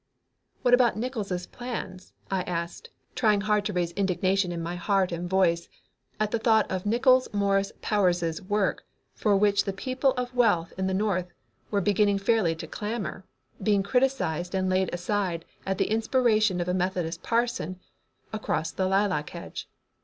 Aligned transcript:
"What 0.63 0.73
about 0.73 0.97
Nickols' 0.97 1.45
plans?" 1.45 2.11
I 2.31 2.41
asked, 2.41 2.89
trying 3.13 3.41
hard 3.41 3.65
to 3.65 3.73
raise 3.73 3.91
indignation 3.91 4.51
in 4.51 4.59
my 4.59 4.75
heart 4.75 5.11
and 5.11 5.29
voice 5.29 5.69
at 6.19 6.31
the 6.31 6.39
thought 6.39 6.65
of 6.71 6.87
Nickols 6.87 7.31
Morris 7.31 7.71
Powers' 7.83 8.41
work, 8.41 8.83
for 9.13 9.37
which 9.37 9.65
the 9.65 9.73
people 9.73 10.13
of 10.13 10.33
wealth 10.33 10.73
in 10.75 10.87
the 10.87 10.95
North 10.95 11.27
were 11.69 11.81
beginning 11.81 12.17
fairly 12.17 12.55
to 12.55 12.65
clamor, 12.65 13.25
being 13.61 13.83
criticized 13.83 14.55
and 14.55 14.71
laid 14.71 14.91
aside 14.91 15.45
at 15.67 15.77
the 15.77 15.91
inspiration 15.91 16.59
of 16.59 16.65
the 16.65 16.73
Methodist 16.73 17.21
parson 17.21 17.79
across 18.33 18.71
the 18.71 18.87
lilac 18.87 19.29
hedge. 19.29 19.69